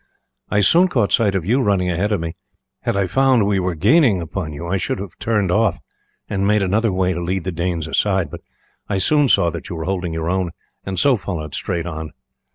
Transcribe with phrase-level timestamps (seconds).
[0.49, 2.35] I soon caught sight of you running ahead of me.
[2.79, 5.77] Had I found we were gaining upon you I should have turned off
[6.27, 8.41] and made another way to lead the Danes aside, but
[8.89, 10.53] I soon saw that you were holding your own,
[10.83, 12.13] and so followed straight on.